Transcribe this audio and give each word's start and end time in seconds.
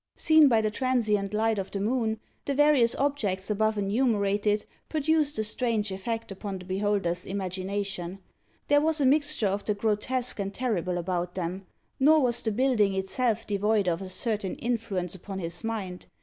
Seen 0.15 0.47
by 0.47 0.61
the 0.61 0.71
transient 0.71 1.31
light 1.31 1.59
of 1.59 1.69
the 1.69 1.79
moon, 1.79 2.19
the 2.45 2.55
various 2.55 2.95
objects 2.95 3.51
above 3.51 3.77
enumerated 3.77 4.65
produced 4.89 5.37
a 5.37 5.43
strange 5.43 5.91
effect 5.91 6.31
upon 6.31 6.57
the 6.57 6.65
beholder's 6.65 7.23
imagination. 7.23 8.17
There 8.67 8.81
was 8.81 8.99
a 8.99 9.05
mixture 9.05 9.45
of 9.49 9.63
the 9.63 9.75
grotesque 9.75 10.39
and 10.39 10.51
terrible 10.51 10.97
about 10.97 11.35
them. 11.35 11.67
Nor 11.99 12.21
was 12.21 12.41
the 12.41 12.51
building 12.51 12.95
itself 12.95 13.45
devoid 13.45 13.87
of 13.87 14.01
a 14.01 14.09
certain 14.09 14.55
influence 14.55 15.13
upon 15.13 15.37
his 15.37 15.63
mind. 15.63 16.07